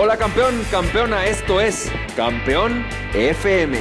Hola 0.00 0.16
campeón, 0.16 0.64
campeona, 0.70 1.26
esto 1.26 1.60
es 1.60 1.90
Campeón 2.14 2.86
FM, 3.14 3.80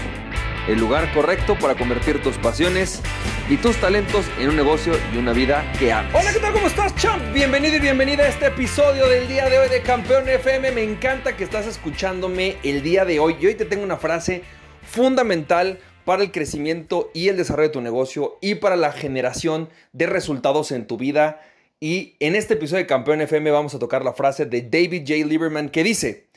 el 0.68 0.80
lugar 0.80 1.14
correcto 1.14 1.56
para 1.60 1.76
convertir 1.76 2.24
tus 2.24 2.40
pasiones 2.40 3.04
y 3.48 3.58
tus 3.58 3.78
talentos 3.78 4.26
en 4.40 4.50
un 4.50 4.56
negocio 4.56 4.94
y 5.14 5.18
una 5.18 5.32
vida 5.32 5.72
que 5.78 5.94
ames. 5.94 6.16
Hola, 6.16 6.34
¿qué 6.34 6.40
tal? 6.40 6.54
¿Cómo 6.54 6.66
estás, 6.66 6.96
champ? 6.96 7.22
Bienvenido 7.36 7.76
y 7.76 7.82
bienvenida 7.82 8.24
a 8.24 8.30
este 8.30 8.48
episodio 8.48 9.08
del 9.08 9.28
día 9.28 9.48
de 9.48 9.60
hoy 9.60 9.70
de 9.70 9.84
Campeón 9.84 10.28
FM. 10.28 10.72
Me 10.72 10.82
encanta 10.82 11.38
que 11.38 11.44
estás 11.44 11.68
escuchándome 11.68 12.58
el 12.64 12.82
día 12.82 13.06
de 13.06 13.20
hoy 13.20 13.36
y 13.40 13.46
hoy 13.46 13.54
te 13.54 13.66
tengo 13.66 13.84
una 13.84 13.98
frase 13.98 14.42
fundamental 14.82 15.78
para 16.04 16.24
el 16.24 16.32
crecimiento 16.32 17.12
y 17.14 17.28
el 17.28 17.38
desarrollo 17.38 17.68
de 17.68 17.74
tu 17.74 17.82
negocio 17.82 18.40
y 18.42 18.56
para 18.56 18.76
la 18.76 18.92
generación 18.92 19.70
de 19.94 20.08
resultados 20.08 20.72
en 20.72 20.88
tu 20.88 20.98
vida 20.98 21.42
y 21.80 22.16
en 22.20 22.36
este 22.36 22.56
episodio 22.56 22.84
de 22.84 22.88
Campeón 22.88 23.22
FM 23.22 23.52
vamos 23.52 23.76
a 23.76 23.80
tocar 23.80 24.04
la 24.04 24.14
frase 24.14 24.46
de 24.46 24.62
David 24.64 25.04
J. 25.08 25.28
Lieberman 25.28 25.70
que 25.70 25.84
dice, 25.84 26.28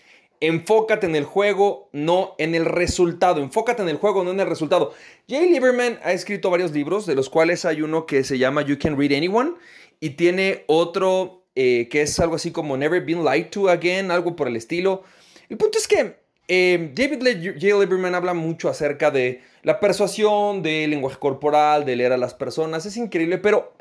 enfócate 0.41 1.07
en 1.07 1.17
el 1.17 1.25
juego, 1.25 1.89
no 1.93 2.35
en 2.39 2.55
el 2.55 2.67
resultado. 2.67 3.41
Enfócate 3.41 3.83
en 3.83 3.89
el 3.89 3.97
juego, 3.97 4.23
no 4.23 4.33
en 4.33 4.41
el 4.41 4.47
resultado. 4.47 4.93
J. 5.29 5.47
Lieberman 5.47 5.99
ha 6.03 6.13
escrito 6.13 6.51
varios 6.51 6.73
libros, 6.73 7.07
de 7.07 7.15
los 7.15 7.31
cuales 7.31 7.65
hay 7.65 7.81
uno 7.81 8.05
que 8.05 8.23
se 8.23 8.37
llama 8.37 8.63
You 8.63 8.79
Can 8.79 8.99
Read 8.99 9.13
Anyone 9.13 9.53
y 9.99 10.11
tiene 10.11 10.65
otro 10.67 11.45
eh, 11.55 11.89
que 11.91 12.03
es 12.03 12.21
algo 12.21 12.35
así 12.35 12.51
como 12.51 12.77
Never 12.77 13.03
Been 13.03 13.25
Lied 13.25 13.47
to 13.47 13.71
Again, 13.71 14.11
algo 14.11 14.37
por 14.37 14.47
el 14.47 14.57
estilo. 14.57 15.05
El 15.49 15.57
punto 15.57 15.79
es 15.79 15.89
que 15.89 16.17
eh, 16.49 16.91
David 16.95 17.55
J. 17.55 17.79
Lieberman 17.79 18.15
habla 18.15 18.35
mucho 18.35 18.69
acerca 18.69 19.11
de 19.11 19.41
la 19.63 19.81
persuasión, 19.81 20.63
del 20.63 20.91
lenguaje 20.91 21.19
corporal, 21.19 21.87
de 21.87 21.97
leer 21.97 22.13
a 22.13 22.19
las 22.19 22.35
personas. 22.35 22.85
Es 22.85 22.99
increíble, 22.99 23.39
pero 23.39 23.73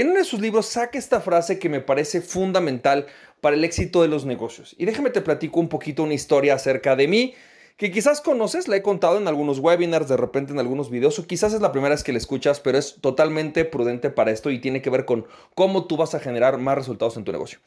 en 0.00 0.10
uno 0.10 0.18
de 0.18 0.24
sus 0.24 0.40
libros 0.40 0.66
saca 0.66 0.96
esta 0.96 1.20
frase 1.20 1.58
que 1.58 1.68
me 1.68 1.80
parece 1.80 2.20
fundamental 2.20 3.06
para 3.40 3.56
el 3.56 3.64
éxito 3.64 4.00
de 4.00 4.06
los 4.06 4.26
negocios. 4.26 4.76
Y 4.78 4.84
déjame 4.84 5.10
te 5.10 5.22
platico 5.22 5.58
un 5.58 5.68
poquito 5.68 6.04
una 6.04 6.14
historia 6.14 6.54
acerca 6.54 6.94
de 6.94 7.08
mí, 7.08 7.34
que 7.76 7.90
quizás 7.90 8.20
conoces, 8.20 8.68
la 8.68 8.76
he 8.76 8.82
contado 8.82 9.18
en 9.18 9.26
algunos 9.26 9.58
webinars, 9.58 10.06
de 10.08 10.16
repente 10.16 10.52
en 10.52 10.60
algunos 10.60 10.88
videos, 10.88 11.18
o 11.18 11.26
quizás 11.26 11.52
es 11.52 11.60
la 11.60 11.72
primera 11.72 11.96
vez 11.96 12.04
que 12.04 12.12
la 12.12 12.18
escuchas, 12.18 12.60
pero 12.60 12.78
es 12.78 12.98
totalmente 13.00 13.64
prudente 13.64 14.10
para 14.10 14.30
esto 14.30 14.50
y 14.50 14.60
tiene 14.60 14.82
que 14.82 14.90
ver 14.90 15.04
con 15.04 15.26
cómo 15.56 15.88
tú 15.88 15.96
vas 15.96 16.14
a 16.14 16.20
generar 16.20 16.58
más 16.58 16.78
resultados 16.78 17.16
en 17.16 17.24
tu 17.24 17.32
negocio. 17.32 17.58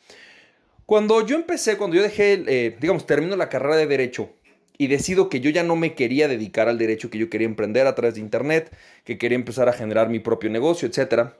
Cuando 0.85 1.25
yo 1.25 1.35
empecé, 1.35 1.75
cuando 1.75 1.97
yo 1.97 2.01
dejé, 2.01 2.43
eh, 2.47 2.77
digamos, 2.79 3.05
termino 3.05 3.35
la 3.35 3.49
carrera 3.49 3.75
de 3.75 3.87
derecho 3.87 4.29
y 4.77 4.87
decido 4.87 5.27
que 5.27 5.41
yo 5.41 5.49
ya 5.49 5.63
no 5.63 5.75
me 5.75 5.95
quería 5.95 6.29
dedicar 6.29 6.69
al 6.69 6.77
derecho, 6.77 7.09
que 7.09 7.17
yo 7.17 7.29
quería 7.29 7.47
emprender 7.47 7.87
a 7.87 7.95
través 7.95 8.15
de 8.15 8.21
internet, 8.21 8.73
que 9.03 9.17
quería 9.17 9.35
empezar 9.35 9.67
a 9.67 9.73
generar 9.73 10.07
mi 10.07 10.19
propio 10.19 10.49
negocio, 10.49 10.87
etcétera 10.87 11.37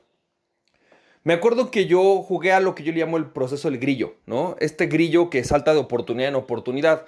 me 1.24 1.34
acuerdo 1.34 1.70
que 1.70 1.86
yo 1.86 2.24
jugué 2.24 2.52
a 2.52 2.60
lo 2.60 2.74
que 2.74 2.84
yo 2.84 2.92
le 2.92 3.00
llamo 3.00 3.18
el 3.18 3.28
proceso 3.28 3.70
del 3.70 3.80
grillo, 3.80 4.16
¿no? 4.26 4.56
Este 4.60 4.88
grillo 4.88 5.30
que 5.30 5.44
salta 5.44 5.74
de 5.74 5.80
oportunidad 5.80 6.30
en 6.30 6.36
oportunidad. 6.36 7.06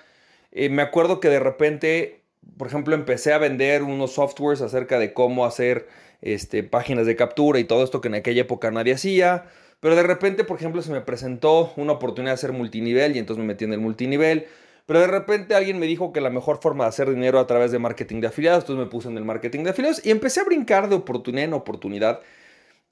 Eh, 0.51 0.69
me 0.69 0.83
acuerdo 0.83 1.19
que 1.19 1.29
de 1.29 1.39
repente, 1.39 2.21
por 2.57 2.67
ejemplo, 2.67 2.93
empecé 2.93 3.33
a 3.33 3.39
vender 3.39 3.81
unos 3.81 4.13
softwares 4.13 4.61
acerca 4.61 4.99
de 4.99 5.13
cómo 5.13 5.45
hacer 5.45 5.87
este, 6.21 6.63
páginas 6.63 7.07
de 7.07 7.15
captura 7.15 7.59
y 7.59 7.63
todo 7.63 7.83
esto 7.83 8.01
que 8.01 8.07
en 8.07 8.15
aquella 8.15 8.41
época 8.41 8.69
nadie 8.69 8.93
hacía. 8.93 9.45
Pero 9.79 9.95
de 9.95 10.03
repente, 10.03 10.43
por 10.43 10.57
ejemplo, 10.57 10.81
se 10.81 10.91
me 10.91 11.01
presentó 11.01 11.73
una 11.75 11.93
oportunidad 11.93 12.31
de 12.31 12.35
hacer 12.35 12.53
multinivel 12.53 13.15
y 13.15 13.19
entonces 13.19 13.41
me 13.41 13.47
metí 13.47 13.65
en 13.65 13.73
el 13.73 13.79
multinivel. 13.79 14.45
Pero 14.85 14.99
de 14.99 15.07
repente 15.07 15.55
alguien 15.55 15.79
me 15.79 15.87
dijo 15.87 16.13
que 16.13 16.21
la 16.21 16.29
mejor 16.29 16.59
forma 16.61 16.83
de 16.83 16.89
hacer 16.89 17.09
dinero 17.09 17.39
a 17.39 17.47
través 17.47 17.71
de 17.71 17.79
marketing 17.79 18.21
de 18.21 18.27
afiliados, 18.27 18.63
entonces 18.63 18.85
me 18.85 18.91
puse 18.91 19.07
en 19.09 19.17
el 19.17 19.25
marketing 19.25 19.63
de 19.63 19.71
afiliados 19.71 20.05
y 20.05 20.11
empecé 20.11 20.41
a 20.41 20.43
brincar 20.43 20.87
de 20.89 20.95
oportunidad 20.95 21.45
en 21.45 21.53
oportunidad. 21.53 22.21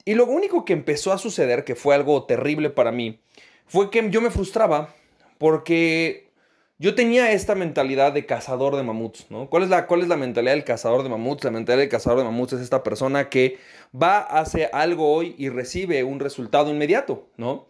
Y 0.04 0.14
lo 0.14 0.26
único 0.26 0.64
que 0.64 0.72
empezó 0.72 1.12
a 1.12 1.18
suceder, 1.18 1.64
que 1.64 1.74
fue 1.74 1.94
algo 1.94 2.24
terrible 2.24 2.70
para 2.70 2.92
mí, 2.92 3.20
fue 3.66 3.90
que 3.90 4.10
yo 4.10 4.20
me 4.20 4.30
frustraba 4.30 4.94
porque 5.38 6.32
yo 6.78 6.96
tenía 6.96 7.30
esta 7.30 7.54
mentalidad 7.54 8.12
de 8.12 8.26
cazador 8.26 8.74
de 8.74 8.82
mamuts, 8.82 9.30
¿no? 9.30 9.48
¿Cuál 9.48 9.62
es, 9.62 9.68
la, 9.68 9.86
¿Cuál 9.86 10.02
es 10.02 10.08
la 10.08 10.16
mentalidad 10.16 10.54
del 10.54 10.64
cazador 10.64 11.04
de 11.04 11.08
mamuts? 11.08 11.44
La 11.44 11.52
mentalidad 11.52 11.82
del 11.82 11.88
cazador 11.88 12.18
de 12.18 12.24
mamuts 12.24 12.54
es 12.54 12.60
esta 12.60 12.82
persona 12.82 13.28
que 13.28 13.58
va, 13.94 14.18
hace 14.18 14.68
algo 14.72 15.12
hoy 15.12 15.36
y 15.38 15.48
recibe 15.48 16.02
un 16.02 16.18
resultado 16.18 16.70
inmediato, 16.70 17.28
¿no? 17.36 17.66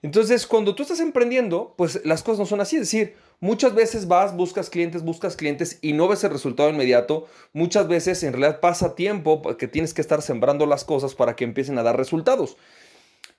Entonces, 0.00 0.46
cuando 0.46 0.74
tú 0.74 0.84
estás 0.84 1.00
emprendiendo, 1.00 1.74
pues 1.76 2.00
las 2.04 2.22
cosas 2.22 2.38
no 2.38 2.46
son 2.46 2.60
así. 2.60 2.76
Es 2.76 2.82
decir, 2.82 3.14
muchas 3.40 3.74
veces 3.74 4.08
vas, 4.08 4.36
buscas 4.36 4.70
clientes, 4.70 5.02
buscas 5.02 5.36
clientes 5.36 5.78
y 5.82 5.92
no 5.92 6.08
ves 6.08 6.24
el 6.24 6.30
resultado 6.30 6.70
inmediato. 6.70 7.26
Muchas 7.52 7.88
veces 7.88 8.22
en 8.22 8.32
realidad 8.32 8.60
pasa 8.60 8.94
tiempo 8.94 9.42
que 9.56 9.68
tienes 9.68 9.94
que 9.94 10.00
estar 10.00 10.22
sembrando 10.22 10.66
las 10.66 10.84
cosas 10.84 11.14
para 11.14 11.36
que 11.36 11.44
empiecen 11.44 11.78
a 11.78 11.82
dar 11.82 11.96
resultados. 11.96 12.56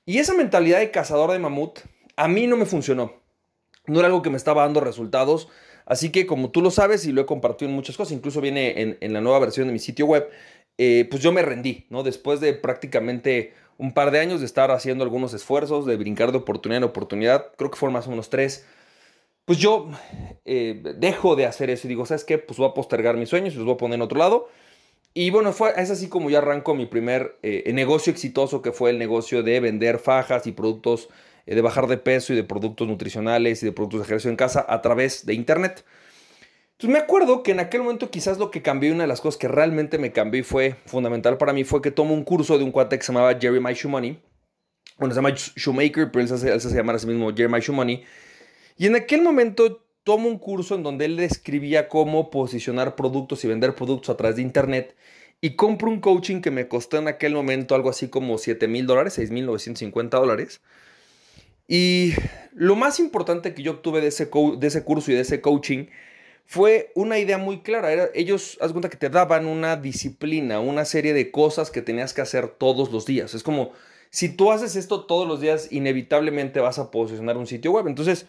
Y 0.05 0.19
esa 0.19 0.33
mentalidad 0.33 0.79
de 0.79 0.91
cazador 0.91 1.31
de 1.31 1.39
mamut 1.39 1.79
a 2.15 2.27
mí 2.27 2.47
no 2.47 2.57
me 2.57 2.65
funcionó. 2.65 3.13
No 3.85 3.99
era 3.99 4.07
algo 4.07 4.21
que 4.21 4.29
me 4.29 4.37
estaba 4.37 4.63
dando 4.63 4.79
resultados. 4.81 5.47
Así 5.85 6.11
que 6.11 6.25
como 6.25 6.51
tú 6.51 6.61
lo 6.61 6.71
sabes 6.71 7.05
y 7.05 7.13
lo 7.13 7.21
he 7.21 7.25
compartido 7.25 7.69
en 7.69 7.75
muchas 7.75 7.95
cosas, 7.95 8.11
incluso 8.11 8.41
viene 8.41 8.97
en, 8.99 9.13
la 9.13 9.21
nueva 9.21 9.39
versión 9.39 9.67
de 9.67 9.73
mi 9.73 9.79
sitio 9.79 10.05
web, 10.05 10.29
eh, 10.77 11.07
pues 11.09 11.23
yo 11.23 11.31
me 11.31 11.41
rendí, 11.41 11.85
¿no? 11.89 12.03
Después 12.03 12.41
de 12.41 12.53
prácticamente 12.53 13.53
un 13.77 13.93
par 13.93 14.11
de 14.11 14.19
años 14.19 14.41
de 14.41 14.45
estar 14.45 14.71
haciendo 14.71 15.03
algunos 15.03 15.33
esfuerzos, 15.33 15.85
de 15.85 15.95
brincar 15.95 16.31
de 16.31 16.39
oportunidad 16.39 16.79
en 16.79 16.83
oportunidad, 16.83 17.51
creo 17.55 17.71
que 17.71 17.77
fueron 17.77 17.93
más 17.93 18.07
o 18.07 18.09
menos 18.09 18.29
tres, 18.29 18.65
pues 19.47 19.59
yo 19.59 19.89
eh, 20.43 20.83
dejo 20.97 21.37
de 21.37 21.45
hacer 21.45 21.69
eso 21.69 21.87
y 21.87 21.89
digo, 21.89 22.05
¿sabes 22.05 22.25
qué? 22.25 22.37
Pues 22.37 22.59
voy 22.59 22.67
a 22.67 22.73
postergar 22.73 23.15
mis 23.15 23.29
sueños 23.29 23.53
y 23.53 23.55
los 23.55 23.65
voy 23.65 23.75
a 23.75 23.77
poner 23.77 23.95
en 23.95 24.01
otro 24.01 24.19
lado. 24.19 24.49
Y 25.13 25.29
bueno, 25.29 25.53
fue, 25.53 25.71
es 25.77 25.89
así 25.89 26.09
como 26.09 26.29
yo 26.29 26.37
arranco 26.37 26.75
mi 26.75 26.85
primer 26.85 27.37
eh, 27.43 27.71
negocio 27.71 28.11
exitoso, 28.11 28.61
que 28.61 28.73
fue 28.73 28.89
el 28.89 28.99
negocio 28.99 29.43
de 29.43 29.61
vender 29.61 29.99
fajas 29.99 30.47
y 30.47 30.51
productos 30.51 31.07
eh, 31.45 31.55
de 31.55 31.61
bajar 31.61 31.87
de 31.87 31.97
peso 31.97 32.33
y 32.33 32.35
de 32.35 32.43
productos 32.43 32.89
nutricionales 32.89 33.63
y 33.63 33.67
de 33.67 33.71
productos 33.71 34.01
de 34.01 34.03
ejercicio 34.07 34.29
en 34.29 34.35
casa 34.35 34.65
a 34.67 34.81
través 34.81 35.25
de 35.25 35.33
Internet. 35.33 35.85
Entonces 36.73 36.93
me 36.93 36.99
acuerdo 36.99 37.41
que 37.41 37.51
en 37.51 37.61
aquel 37.61 37.83
momento 37.83 38.11
quizás 38.11 38.39
lo 38.39 38.51
que 38.51 38.61
cambió, 38.61 38.93
una 38.93 39.05
de 39.05 39.07
las 39.07 39.21
cosas 39.21 39.39
que 39.39 39.47
realmente 39.47 39.97
me 39.97 40.11
cambió 40.11 40.41
y 40.41 40.43
fue 40.43 40.75
fundamental 40.87 41.37
para 41.37 41.53
mí, 41.53 41.63
fue 41.63 41.81
que 41.81 41.91
tomo 41.91 42.13
un 42.13 42.25
curso 42.25 42.57
de 42.57 42.65
un 42.65 42.71
cuate 42.71 42.97
que 42.97 43.05
se 43.05 43.13
llamaba 43.13 43.39
Jeremy 43.39 43.73
Shumoney. 43.73 44.19
Bueno, 44.97 45.13
se 45.13 45.19
llama 45.19 45.33
Shoemaker, 45.33 46.11
pero 46.11 46.21
él 46.21 46.37
se, 46.37 46.51
él 46.51 46.59
se 46.59 46.75
llama 46.75 46.91
a 46.91 46.99
sí 46.99 47.07
mismo 47.07 47.33
Jeremy 47.33 47.61
Shumoney. 47.61 48.03
Y 48.77 48.85
en 48.85 48.95
aquel 48.95 49.21
momento 49.21 49.83
tomo 50.03 50.29
un 50.29 50.37
curso 50.37 50.75
en 50.75 50.83
donde 50.83 51.05
él 51.05 51.17
describía 51.17 51.89
cómo 51.89 52.29
posicionar 52.29 52.95
productos 52.95 53.43
y 53.43 53.47
vender 53.47 53.75
productos 53.75 54.09
a 54.09 54.17
través 54.17 54.37
de 54.37 54.43
Internet. 54.43 54.95
Y 55.41 55.55
compro 55.55 55.89
un 55.89 55.99
coaching 55.99 56.41
que 56.41 56.51
me 56.51 56.67
costó 56.67 56.97
en 56.97 57.07
aquel 57.07 57.33
momento 57.33 57.75
algo 57.75 57.89
así 57.89 58.07
como 58.07 58.37
7 58.37 58.67
mil 58.67 58.87
dólares, 58.87 59.13
6 59.13 59.31
mil 59.31 59.45
950 59.45 60.17
dólares. 60.17 60.61
Y 61.67 62.13
lo 62.53 62.75
más 62.75 62.99
importante 62.99 63.53
que 63.53 63.61
yo 63.61 63.73
obtuve 63.73 64.01
de 64.01 64.07
ese, 64.07 64.29
de 64.57 64.67
ese 64.67 64.83
curso 64.83 65.11
y 65.11 65.15
de 65.15 65.21
ese 65.21 65.41
coaching 65.41 65.87
fue 66.45 66.91
una 66.95 67.19
idea 67.19 67.37
muy 67.37 67.59
clara. 67.59 68.09
Ellos, 68.15 68.57
haz 68.61 68.71
cuenta 68.71 68.89
que 68.89 68.97
te 68.97 69.09
daban 69.09 69.45
una 69.45 69.75
disciplina, 69.75 70.61
una 70.61 70.85
serie 70.85 71.13
de 71.13 71.29
cosas 71.29 71.69
que 71.69 71.81
tenías 71.81 72.13
que 72.13 72.21
hacer 72.21 72.47
todos 72.47 72.91
los 72.91 73.05
días. 73.05 73.33
Es 73.33 73.43
como, 73.43 73.73
si 74.09 74.29
tú 74.29 74.51
haces 74.51 74.77
esto 74.77 75.05
todos 75.05 75.27
los 75.27 75.41
días, 75.41 75.67
inevitablemente 75.71 76.61
vas 76.61 76.79
a 76.79 76.89
posicionar 76.89 77.35
un 77.35 77.47
sitio 77.47 77.73
web. 77.73 77.87
Entonces, 77.87 78.27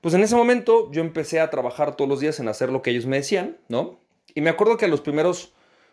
pues 0.00 0.14
en 0.14 0.22
ese 0.22 0.36
momento 0.36 0.90
yo 0.92 1.00
empecé 1.00 1.40
a 1.40 1.50
trabajar 1.50 1.96
todos 1.96 2.08
los 2.08 2.20
días 2.20 2.40
en 2.40 2.48
hacer 2.48 2.70
lo 2.70 2.82
que 2.82 2.90
ellos 2.90 3.06
me 3.06 3.16
decían, 3.16 3.56
¿no? 3.68 4.00
Y 4.34 4.40
me 4.40 4.50
acuerdo 4.50 4.76
que 4.76 4.84
a 4.84 4.88
los 4.88 5.00
primeros 5.00 5.52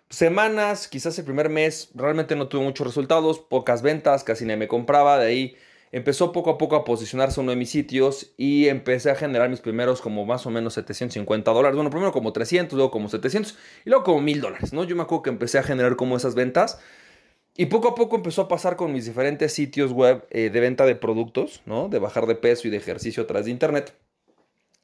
semanas, 0.10 0.88
quizás 0.88 1.18
el 1.18 1.26
primer 1.26 1.50
mes, 1.50 1.90
realmente 1.96 2.36
no 2.36 2.48
tuve 2.48 2.64
muchos 2.64 2.86
resultados, 2.86 3.40
pocas 3.40 3.82
ventas, 3.82 4.24
casi 4.24 4.46
nadie 4.46 4.58
me 4.58 4.68
compraba, 4.68 5.18
de 5.18 5.28
ahí 5.28 5.56
empezó 5.92 6.32
poco 6.32 6.52
a 6.52 6.58
poco 6.58 6.76
a 6.76 6.84
posicionarse 6.84 7.40
uno 7.40 7.52
de 7.52 7.58
mis 7.58 7.70
sitios 7.70 8.34
y 8.38 8.68
empecé 8.68 9.12
a 9.12 9.16
generar 9.16 9.50
mis 9.50 9.62
primeros 9.62 10.02
como 10.02 10.26
más 10.26 10.46
o 10.46 10.52
menos 10.52 10.74
750 10.74 11.52
dólares. 11.52 11.76
Bueno, 11.76 11.90
primero 11.90 12.12
como 12.12 12.34
300, 12.34 12.76
luego 12.76 12.92
como 12.92 13.10
700 13.10 13.58
y 13.86 13.90
luego 13.90 14.04
como 14.04 14.22
1000 14.22 14.42
dólares, 14.42 14.74
¿no? 14.74 14.84
Yo 14.84 14.96
me 14.96 15.04
acuerdo 15.04 15.24
que 15.24 15.30
empecé 15.30 15.58
a 15.58 15.64
generar 15.64 15.96
como 15.96 16.18
esas 16.18 16.36
ventas 16.36 16.80
y 17.58 17.68
poco 17.68 17.88
a 17.88 17.96
poco 17.96 18.18
empezó 18.18 18.44
a 18.44 18.48
pasar 18.50 18.76
con 18.76 18.92
mis 18.92 19.06
diferentes 19.06 19.54
sitios 19.54 19.94
web 19.94 20.28
eh, 20.30 20.50
de 20.50 20.60
venta 20.60 20.86
de 20.86 20.96
productos, 20.96 21.62
¿no? 21.66 21.88
De 21.88 22.00
bajar 22.00 22.26
de 22.26 22.36
peso 22.36 22.68
y 22.68 22.72
de 22.72 22.78
ejercicio 22.78 23.24
a 23.24 23.28
través 23.28 23.46
de 23.46 23.52
internet. 23.52 23.96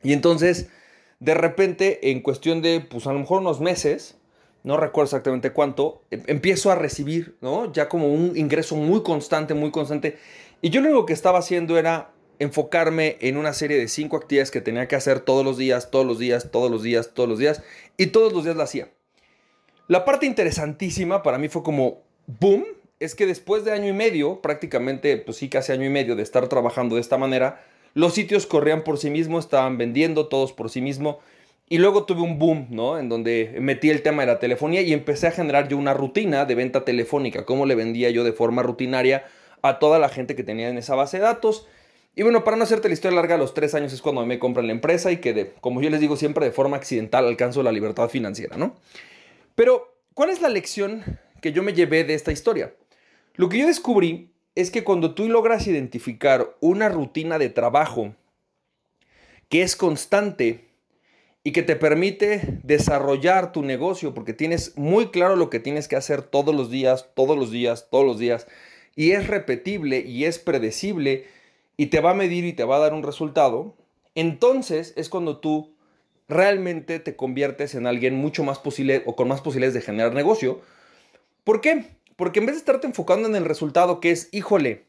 Y 0.04 0.14
entonces, 0.14 0.70
de 1.20 1.34
repente, 1.34 2.12
en 2.12 2.22
cuestión 2.22 2.62
de, 2.62 2.80
pues 2.82 3.08
a 3.08 3.14
lo 3.14 3.20
mejor 3.20 3.42
unos 3.42 3.60
meses, 3.62 4.18
no 4.64 4.78
recuerdo 4.78 5.06
exactamente 5.06 5.52
cuánto, 5.52 6.04
em, 6.12 6.24
empiezo 6.28 6.72
a 6.72 6.76
recibir, 6.76 7.36
¿no? 7.42 7.72
Ya 7.72 7.90
como 7.90 8.14
un 8.14 8.38
ingreso 8.38 8.76
muy 8.76 9.04
constante, 9.04 9.54
muy 9.54 9.72
constante. 9.72 10.18
Y 10.62 10.70
yo 10.70 10.82
lo 10.82 10.88
único 10.90 11.06
que 11.06 11.14
estaba 11.14 11.40
haciendo 11.40 11.78
era 11.78 12.12
enfocarme 12.40 13.18
en 13.22 13.38
una 13.38 13.54
serie 13.54 13.78
de 13.78 13.88
cinco 13.88 14.18
actividades 14.18 14.50
que 14.50 14.62
tenía 14.62 14.88
que 14.88 14.96
hacer 14.96 15.20
todos 15.20 15.46
los 15.46 15.58
días, 15.58 15.92
todos 15.92 16.06
los 16.06 16.18
días, 16.18 16.50
todos 16.52 16.72
los 16.72 16.82
días, 16.82 17.14
todos 17.14 17.30
los 17.30 17.38
días, 17.38 17.62
y 17.98 18.08
todos 18.08 18.34
los 18.34 18.44
días 18.44 18.56
la 18.56 18.64
hacía. 18.64 18.90
La 19.88 20.06
parte 20.06 20.26
interesantísima 20.26 21.22
para 21.22 21.38
mí 21.38 21.50
fue 21.50 21.62
como, 21.64 22.02
boom, 22.26 22.66
es 23.00 23.14
que 23.14 23.26
después 23.26 23.64
de 23.64 23.72
año 23.72 23.90
y 23.90 23.94
medio, 23.94 24.42
prácticamente, 24.42 25.18
pues 25.18 25.38
sí, 25.38 25.50
casi 25.50 25.72
año 25.72 25.86
y 25.86 25.90
medio 25.90 26.16
de 26.16 26.24
estar 26.24 26.48
trabajando 26.48 26.96
de 26.96 27.02
esta 27.02 27.18
manera, 27.18 27.64
los 27.94 28.14
sitios 28.14 28.46
corrían 28.46 28.84
por 28.84 28.98
sí 28.98 29.10
mismos, 29.10 29.46
estaban 29.46 29.78
vendiendo 29.78 30.28
todos 30.28 30.54
por 30.54 30.70
sí 30.70 30.82
mismos. 30.82 31.18
Y 31.68 31.78
luego 31.78 32.04
tuve 32.04 32.22
un 32.22 32.38
boom, 32.38 32.68
¿no? 32.70 33.00
En 33.00 33.08
donde 33.08 33.56
metí 33.62 33.90
el 33.90 34.02
tema 34.02 34.24
de 34.24 34.28
la 34.28 34.40
telefonía 34.40 34.82
y 34.82 34.92
empecé 34.92 35.28
a 35.28 35.32
generar 35.32 35.70
yo 35.70 35.78
una 35.78 35.94
rutina 35.94 36.46
de 36.46 36.56
venta 36.56 36.84
telefónica, 36.84 37.46
cómo 37.46 37.66
le 37.66 37.76
vendía 37.76 38.10
yo 38.10 38.26
de 38.26 38.34
forma 38.34 38.62
rutinaria 38.62 39.24
a 39.62 39.80
toda 39.80 40.00
la 40.00 40.10
gente 40.10 40.36
que 40.36 40.44
tenía 40.44 40.70
en 40.70 40.78
esa 40.78 40.96
base 40.96 41.18
de 41.18 41.24
datos. 41.24 41.68
Y 42.14 42.24
bueno, 42.24 42.44
para 42.44 42.58
no 42.58 42.64
hacerte 42.64 42.90
la 42.90 42.94
historia 42.94 43.16
larga, 43.16 43.38
los 43.38 43.54
tres 43.54 43.74
años 43.74 43.94
es 43.94 44.02
cuando 44.02 44.26
me 44.26 44.38
compran 44.38 44.68
la 44.68 44.74
empresa 44.74 45.12
y 45.12 45.18
que, 45.18 45.34
de, 45.34 45.54
como 45.62 45.82
yo 45.82 45.90
les 45.90 46.02
digo 46.02 46.18
siempre, 46.18 46.46
de 46.46 46.52
forma 46.52 46.76
accidental 46.76 47.26
alcanzo 47.26 47.64
la 47.64 47.72
libertad 47.72 48.10
financiera, 48.10 48.58
¿no? 48.58 48.76
Pero, 49.56 49.96
¿cuál 50.14 50.30
es 50.30 50.42
la 50.42 50.50
lección 50.50 51.20
que 51.42 51.54
yo 51.54 51.64
me 51.64 51.74
llevé 51.74 52.04
de 52.04 52.16
esta 52.16 52.34
historia? 52.34 52.74
Lo 53.36 53.48
que 53.48 53.60
yo 53.60 53.68
descubrí 53.68 54.31
es 54.56 54.72
que 54.72 54.84
cuando 54.84 55.14
tú 55.14 55.28
logras 55.30 55.68
identificar 55.68 56.56
una 56.60 56.90
rutina 56.90 57.38
de 57.38 57.50
trabajo 57.50 58.16
que 59.50 59.62
es 59.62 59.76
constante 59.76 60.70
y 61.44 61.52
que 61.52 61.64
te 61.64 61.76
permite 61.76 62.60
desarrollar 62.64 63.52
tu 63.52 63.64
negocio 63.64 64.14
porque 64.14 64.34
tienes 64.34 64.78
muy 64.78 65.08
claro 65.08 65.36
lo 65.36 65.50
que 65.50 65.60
tienes 65.60 65.88
que 65.88 65.96
hacer 65.96 66.22
todos 66.22 66.54
los 66.54 66.70
días, 66.70 67.10
todos 67.16 67.38
los 67.38 67.52
días, 67.52 67.88
todos 67.90 68.06
los 68.06 68.20
días, 68.20 68.48
y 68.96 69.12
es 69.12 69.28
repetible 69.28 70.02
y 70.02 70.26
es 70.26 70.38
predecible 70.38 71.26
y 71.78 71.88
te 71.88 72.02
va 72.02 72.12
a 72.12 72.16
medir 72.16 72.46
y 72.46 72.54
te 72.54 72.64
va 72.64 72.76
a 72.76 72.80
dar 72.80 72.94
un 72.94 73.04
resultado, 73.04 73.76
entonces 74.16 74.94
es 74.98 75.10
cuando 75.10 75.40
tú 75.40 75.74
realmente 76.28 77.00
te 77.00 77.16
conviertes 77.16 77.76
en 77.76 77.88
alguien 77.88 78.16
mucho 78.16 78.44
más 78.44 78.60
posible 78.60 79.04
o 79.06 79.16
con 79.16 79.28
más 79.28 79.42
posibilidades 79.42 79.74
de 79.74 79.82
generar 79.82 80.14
negocio. 80.14 80.62
¿Por 81.44 81.60
qué? 81.62 81.86
Porque 82.22 82.40
en 82.40 82.46
vez 82.46 82.54
de 82.54 82.60
estarte 82.60 82.86
enfocando 82.86 83.28
en 83.28 83.36
el 83.36 83.46
resultado 83.46 84.00
que 84.00 84.12
es, 84.12 84.30
híjole, 84.32 84.86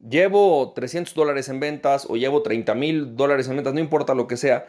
llevo 0.00 0.72
300 0.74 1.14
dólares 1.14 1.48
en 1.48 1.60
ventas 1.60 2.04
o 2.10 2.16
llevo 2.16 2.42
30 2.42 2.74
mil 2.74 3.14
dólares 3.14 3.46
en 3.46 3.54
ventas, 3.54 3.74
no 3.74 3.78
importa 3.78 4.12
lo 4.12 4.26
que 4.26 4.36
sea, 4.36 4.66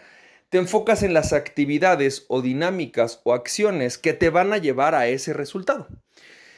te 0.49 0.59
enfocas 0.59 1.01
en 1.01 1.15
las 1.15 1.33
actividades 1.33 2.25
o 2.27 2.43
dinámicas 2.43 3.21
o 3.23 3.33
acciones 3.33 3.97
que 3.97 4.13
te 4.13 4.29
van 4.29 4.53
a 4.53 4.59
llevar 4.59 4.93
a 4.93 5.07
ese 5.07 5.33
resultado. 5.33 5.87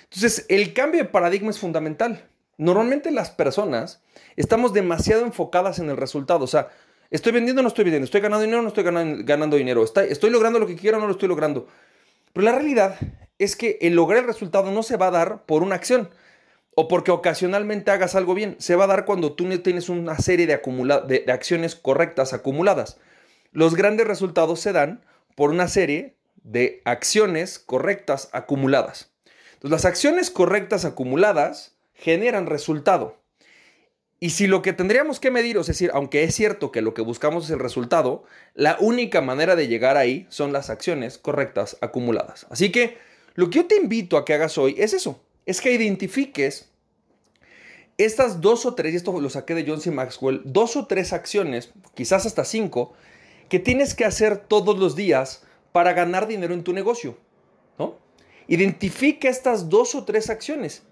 Entonces, 0.03 0.45
el 0.49 0.73
cambio 0.73 1.01
de 1.01 1.07
paradigma 1.07 1.51
es 1.51 1.59
fundamental. 1.59 2.27
Normalmente 2.57 3.09
las 3.11 3.29
personas 3.29 4.03
estamos 4.35 4.73
demasiado 4.73 5.23
enfocadas 5.23 5.79
en 5.79 5.89
el 5.89 5.95
resultado. 5.95 6.43
O 6.43 6.47
sea, 6.47 6.71
estoy 7.09 7.31
vendiendo 7.31 7.61
o 7.61 7.63
no 7.63 7.69
estoy 7.69 7.85
vendiendo, 7.85 8.03
estoy 8.03 8.19
ganando 8.19 8.43
dinero 8.43 8.59
o 8.59 8.63
no 8.63 8.67
estoy 8.67 8.83
ganando, 8.83 9.55
dinero, 9.55 9.81
estoy, 9.81 10.29
logrando 10.29 10.59
lo 10.59 10.67
que 10.67 10.75
quiero 10.75 10.97
o 10.97 10.99
no 10.99 11.07
lo 11.07 11.13
estoy 11.13 11.29
logrando. 11.29 11.69
Pero 12.33 12.43
la 12.43 12.51
realidad 12.51 12.99
es 13.39 13.55
que 13.55 13.77
el 13.81 13.95
lograr 13.95 14.21
el 14.21 14.27
resultado 14.27 14.71
no 14.71 14.83
se 14.83 14.97
va 14.97 15.07
a 15.07 15.11
dar 15.11 15.45
por 15.45 15.63
una 15.63 15.75
acción 15.75 16.09
o 16.75 16.87
porque 16.87 17.11
ocasionalmente 17.11 17.91
hagas 17.91 18.15
algo 18.15 18.33
bien. 18.35 18.55
Se 18.59 18.75
va 18.75 18.83
a 18.83 18.87
dar 18.87 19.05
cuando 19.05 19.33
tú 19.33 19.47
tienes 19.59 19.89
una 19.89 20.17
serie 20.19 20.45
de, 20.45 20.57
de 21.07 21.31
acciones 21.31 21.75
correctas 21.75 22.33
acumuladas. 22.33 22.99
Los 23.51 23.75
grandes 23.75 24.07
resultados 24.07 24.59
se 24.59 24.73
dan 24.73 25.03
por 25.35 25.49
una 25.49 25.67
serie 25.67 26.15
de 26.43 26.81
acciones 26.85 27.59
correctas 27.59 28.29
acumuladas. 28.31 29.11
Las 29.61 29.85
acciones 29.85 30.29
correctas 30.29 30.85
acumuladas 30.85 31.75
generan 31.93 32.45
resultado. 32.45 33.17
Y 34.19 34.31
si 34.31 34.47
lo 34.47 34.61
que 34.61 34.73
tendríamos 34.73 35.19
que 35.19 35.29
medir, 35.29 35.57
es 35.57 35.67
decir, 35.67 35.91
aunque 35.93 36.23
es 36.23 36.33
cierto 36.33 36.71
que 36.71 36.81
lo 36.81 36.93
que 36.93 37.03
buscamos 37.03 37.45
es 37.45 37.51
el 37.51 37.59
resultado, 37.59 38.23
la 38.55 38.77
única 38.79 39.21
manera 39.21 39.55
de 39.55 39.67
llegar 39.67 39.97
ahí 39.97 40.25
son 40.29 40.53
las 40.53 40.69
acciones 40.69 41.17
correctas 41.17 41.77
acumuladas. 41.81 42.47
Así 42.49 42.71
que 42.71 42.97
lo 43.37 43.49
que 43.49 43.59
yo 43.59 43.67
te 43.67 43.77
invito 43.77 44.17
a 44.17 44.25
que 44.25 44.33
hagas 44.33 44.57
hoy 44.57 44.75
es 44.77 44.91
eso, 44.91 45.21
es 45.45 45.61
que 45.61 45.71
identifiques 45.71 46.69
estas 47.97 48.41
dos 48.41 48.65
o 48.65 48.75
tres, 48.75 48.91
y 48.91 48.97
esto 48.97 49.17
lo 49.21 49.29
saqué 49.29 49.55
de 49.55 49.63
John 49.65 49.79
C. 49.79 49.91
Maxwell, 49.91 50.41
dos 50.43 50.75
o 50.75 50.87
tres 50.87 51.13
acciones, 51.13 51.71
quizás 51.95 52.25
hasta 52.25 52.43
cinco, 52.43 52.91
que 53.47 53.59
tienes 53.59 53.95
que 53.95 54.03
hacer 54.03 54.37
todos 54.37 54.77
los 54.77 54.97
días 54.97 55.43
para 55.71 55.93
ganar 55.93 56.27
dinero 56.27 56.53
en 56.53 56.65
tu 56.65 56.73
negocio. 56.73 57.17
¿no? 57.79 57.95
Identifica 58.49 59.29
estas 59.29 59.69
dos 59.69 59.95
o 59.95 60.03
tres 60.03 60.29
acciones 60.29 60.83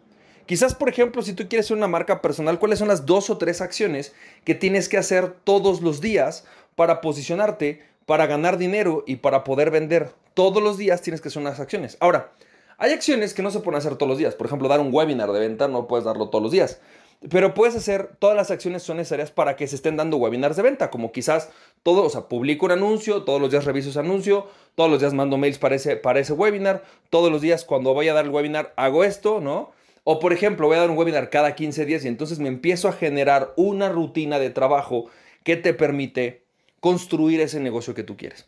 Quizás, 0.45 0.75
por 0.75 0.89
ejemplo, 0.89 1.23
si 1.23 1.33
tú 1.33 1.47
quieres 1.49 1.67
ser 1.67 1.77
una 1.77 1.87
marca 1.87 2.21
personal, 2.21 2.59
¿cuáles 2.59 2.77
son 2.77 2.87
las 2.87 3.05
dos 3.05 3.29
o 3.29 3.37
tres 3.37 3.61
acciones 3.61 4.13
que 4.43 4.53
tienes 4.53 4.89
que 4.89 4.97
hacer 4.97 5.33
todos 5.43 5.81
los 5.81 6.01
días 6.01 6.45
para 6.75 7.01
posicionarte, 7.01 7.81
para 8.05 8.27
ganar 8.27 8.57
dinero 8.59 9.03
y 9.07 9.17
para 9.17 9.43
poder 9.43 9.71
vender? 9.71 10.11
Todos 10.35 10.61
los 10.61 10.77
días 10.77 11.01
tienes 11.01 11.21
que 11.21 11.29
hacer 11.29 11.41
unas 11.41 11.59
acciones. 11.59 11.97
Ahora, 12.01 12.33
hay 12.77 12.91
acciones 12.91 13.33
que 13.33 13.41
no 13.41 13.51
se 13.51 13.61
pueden 13.61 13.77
hacer 13.77 13.95
todos 13.95 14.09
los 14.09 14.17
días. 14.17 14.35
Por 14.35 14.47
ejemplo, 14.47 14.67
dar 14.67 14.81
un 14.81 14.93
webinar 14.93 15.31
de 15.31 15.39
venta 15.39 15.69
no 15.69 15.87
puedes 15.87 16.03
darlo 16.03 16.29
todos 16.29 16.43
los 16.43 16.51
días. 16.51 16.81
Pero 17.29 17.53
puedes 17.53 17.73
hacer, 17.75 18.11
todas 18.19 18.35
las 18.35 18.51
acciones 18.51 18.83
son 18.83 18.97
necesarias 18.97 19.31
para 19.31 19.55
que 19.55 19.65
se 19.65 19.77
estén 19.77 19.95
dando 19.95 20.17
webinars 20.17 20.57
de 20.57 20.63
venta, 20.63 20.91
como 20.91 21.13
quizás 21.13 21.49
todo, 21.83 22.03
o 22.03 22.09
sea, 22.09 22.27
publico 22.27 22.65
un 22.65 22.73
anuncio, 22.73 23.23
todos 23.23 23.39
los 23.39 23.49
días 23.49 23.63
reviso 23.63 23.89
ese 23.89 23.99
anuncio, 23.99 24.47
todos 24.75 24.91
los 24.91 24.99
días 24.99 25.13
mando 25.13 25.37
mails 25.37 25.57
para 25.57 25.75
ese, 25.75 26.33
webinar, 26.33 26.83
todos 27.09 27.31
los 27.31 27.41
días 27.41 27.63
cuando 27.63 27.93
voy 27.93 28.09
a 28.09 28.13
dar 28.13 28.25
el 28.25 28.31
webinar 28.31 28.73
hago 28.75 29.05
esto, 29.05 29.39
¿no? 29.39 29.71
O 30.03 30.19
por 30.19 30.33
ejemplo, 30.33 30.67
voy 30.67 30.75
a 30.75 30.81
dar 30.81 30.91
un 30.91 30.97
webinar 30.97 31.29
cada 31.29 31.55
15 31.55 31.85
días 31.85 32.03
y 32.03 32.09
entonces 32.09 32.39
me 32.39 32.49
empiezo 32.49 32.89
a 32.89 32.93
generar 32.93 33.53
una 33.55 33.89
rutina 33.89 34.37
de 34.37 34.49
trabajo 34.49 35.05
que 35.43 35.55
te 35.55 35.73
permite 35.73 36.43
construir 36.81 37.39
ese 37.39 37.61
negocio 37.61 37.95
que 37.95 38.03
tú 38.03 38.17
quieres. 38.17 38.47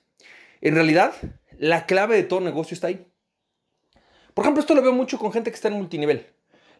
En 0.61 0.75
realidad, 0.75 1.13
la 1.57 1.85
clave 1.85 2.15
de 2.15 2.23
todo 2.23 2.39
negocio 2.39 2.75
está 2.75 2.87
ahí. 2.87 3.05
Por 4.33 4.43
ejemplo, 4.43 4.61
esto 4.61 4.75
lo 4.75 4.81
veo 4.81 4.93
mucho 4.93 5.17
con 5.17 5.31
gente 5.31 5.51
que 5.51 5.55
está 5.55 5.67
en 5.67 5.75
multinivel. 5.75 6.27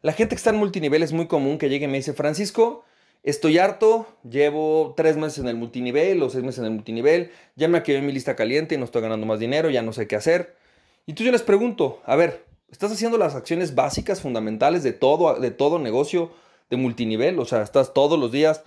La 0.02 0.14
gente 0.14 0.36
que 0.36 0.40
está 0.40 0.52
en 0.52 0.58
multinivel 0.58 1.04
es 1.04 1.12
muy 1.12 1.28
común 1.28 1.58
que 1.58 1.70
llegue 1.70 1.86
y 1.86 1.88
me 1.88 1.98
dice, 1.98 2.14
Francisco, 2.14 2.84
estoy 3.24 3.58
harto, 3.58 4.08
llevo 4.30 4.94
tres 4.96 5.18
meses 5.18 5.40
en 5.40 5.48
el 5.48 5.56
multinivel 5.56 6.22
o 6.22 6.30
seis 6.30 6.44
meses 6.44 6.60
en 6.60 6.66
el 6.66 6.72
multinivel, 6.72 7.32
ya 7.56 7.68
me 7.68 7.82
en 7.86 8.06
mi 8.06 8.12
lista 8.12 8.36
caliente 8.36 8.76
y 8.76 8.78
no 8.78 8.86
estoy 8.86 9.02
ganando 9.02 9.26
más 9.26 9.40
dinero, 9.40 9.70
ya 9.70 9.82
no 9.82 9.92
sé 9.92 10.08
qué 10.08 10.16
hacer. 10.16 10.56
Y 11.08 11.14
tú 11.14 11.24
yo 11.24 11.32
les 11.32 11.42
pregunto, 11.42 12.02
a 12.06 12.16
ver, 12.16 12.48
Estás 12.70 12.92
haciendo 12.92 13.18
las 13.18 13.34
acciones 13.34 13.76
básicas, 13.76 14.20
fundamentales 14.22 14.84
de 14.84 14.92
todo, 14.92 15.40
de 15.40 15.52
todo 15.52 15.80
negocio 15.80 16.32
de 16.70 16.76
multinivel. 16.76 17.40
O 17.40 17.46
sea, 17.46 17.62
estás 17.62 17.94
todos 17.94 18.20
los 18.20 18.32
días 18.32 18.64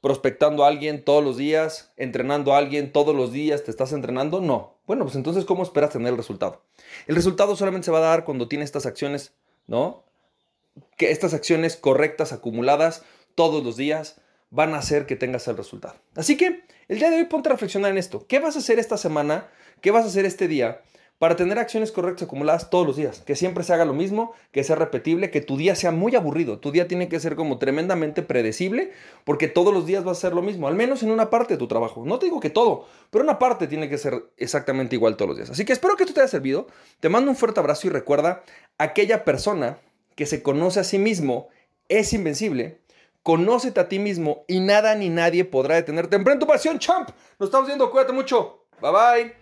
prospectando 0.00 0.64
a 0.64 0.68
alguien, 0.68 1.04
todos 1.04 1.22
los 1.22 1.36
días, 1.36 1.92
entrenando 1.98 2.54
a 2.54 2.58
alguien, 2.58 2.92
todos 2.92 3.14
los 3.14 3.30
días, 3.30 3.62
te 3.62 3.70
estás 3.70 3.92
entrenando. 3.92 4.40
No. 4.40 4.78
Bueno, 4.86 5.04
pues 5.04 5.16
entonces, 5.16 5.44
¿cómo 5.44 5.62
esperas 5.62 5.90
tener 5.90 6.08
el 6.08 6.16
resultado? 6.16 6.62
El 7.06 7.14
resultado 7.14 7.56
solamente 7.56 7.86
se 7.86 7.90
va 7.90 7.98
a 7.98 8.02
dar 8.02 8.24
cuando 8.24 8.48
tienes 8.48 8.66
estas 8.66 8.86
acciones, 8.86 9.32
¿no? 9.66 10.04
Que 10.96 11.10
estas 11.10 11.34
acciones 11.34 11.76
correctas, 11.76 12.32
acumuladas 12.32 13.04
todos 13.34 13.64
los 13.64 13.76
días, 13.76 14.20
van 14.50 14.74
a 14.74 14.78
hacer 14.78 15.06
que 15.06 15.16
tengas 15.16 15.48
el 15.48 15.56
resultado. 15.56 15.94
Así 16.14 16.36
que 16.36 16.64
el 16.88 16.98
día 16.98 17.10
de 17.10 17.16
hoy 17.16 17.24
ponte 17.24 17.48
a 17.48 17.52
reflexionar 17.52 17.90
en 17.90 17.98
esto. 17.98 18.26
¿Qué 18.26 18.38
vas 18.38 18.56
a 18.56 18.58
hacer 18.58 18.78
esta 18.78 18.98
semana? 18.98 19.48
¿Qué 19.80 19.90
vas 19.90 20.04
a 20.04 20.08
hacer 20.08 20.26
este 20.26 20.48
día? 20.48 20.82
Para 21.22 21.36
tener 21.36 21.60
acciones 21.60 21.92
correctas 21.92 22.24
acumuladas 22.24 22.68
todos 22.68 22.84
los 22.84 22.96
días, 22.96 23.20
que 23.20 23.36
siempre 23.36 23.62
se 23.62 23.72
haga 23.72 23.84
lo 23.84 23.94
mismo, 23.94 24.32
que 24.50 24.64
sea 24.64 24.74
repetible, 24.74 25.30
que 25.30 25.40
tu 25.40 25.56
día 25.56 25.76
sea 25.76 25.92
muy 25.92 26.16
aburrido, 26.16 26.58
tu 26.58 26.72
día 26.72 26.88
tiene 26.88 27.08
que 27.08 27.20
ser 27.20 27.36
como 27.36 27.58
tremendamente 27.58 28.22
predecible, 28.22 28.90
porque 29.22 29.46
todos 29.46 29.72
los 29.72 29.86
días 29.86 30.04
va 30.04 30.10
a 30.10 30.16
ser 30.16 30.32
lo 30.32 30.42
mismo, 30.42 30.66
al 30.66 30.74
menos 30.74 31.04
en 31.04 31.12
una 31.12 31.30
parte 31.30 31.54
de 31.54 31.58
tu 31.58 31.68
trabajo. 31.68 32.02
No 32.04 32.18
te 32.18 32.26
digo 32.26 32.40
que 32.40 32.50
todo, 32.50 32.88
pero 33.10 33.22
una 33.22 33.38
parte 33.38 33.68
tiene 33.68 33.88
que 33.88 33.98
ser 33.98 34.32
exactamente 34.36 34.96
igual 34.96 35.16
todos 35.16 35.28
los 35.28 35.36
días. 35.36 35.50
Así 35.50 35.64
que 35.64 35.72
espero 35.72 35.94
que 35.94 36.02
esto 36.02 36.12
te 36.12 36.22
haya 36.22 36.28
servido, 36.28 36.66
te 36.98 37.08
mando 37.08 37.30
un 37.30 37.36
fuerte 37.36 37.60
abrazo 37.60 37.86
y 37.86 37.90
recuerda, 37.90 38.42
aquella 38.78 39.24
persona 39.24 39.78
que 40.16 40.26
se 40.26 40.42
conoce 40.42 40.80
a 40.80 40.84
sí 40.84 40.98
mismo 40.98 41.50
es 41.88 42.12
invencible, 42.12 42.80
conócete 43.22 43.78
a 43.78 43.88
ti 43.88 44.00
mismo 44.00 44.44
y 44.48 44.58
nada 44.58 44.96
ni 44.96 45.08
nadie 45.08 45.44
podrá 45.44 45.76
detenerte. 45.76 46.16
Emprende 46.16 46.40
tu 46.40 46.48
pasión, 46.48 46.80
champ. 46.80 47.10
Nos 47.38 47.46
estamos 47.46 47.68
viendo, 47.68 47.92
cuídate 47.92 48.12
mucho. 48.12 48.64
Bye 48.80 48.90
bye. 48.90 49.41